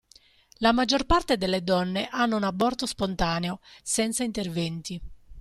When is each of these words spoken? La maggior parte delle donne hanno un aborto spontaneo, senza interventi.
La 0.61 0.71
maggior 0.71 1.05
parte 1.05 1.37
delle 1.37 1.63
donne 1.63 2.07
hanno 2.07 2.35
un 2.35 2.43
aborto 2.43 2.87
spontaneo, 2.87 3.59
senza 3.83 4.23
interventi. 4.23 4.99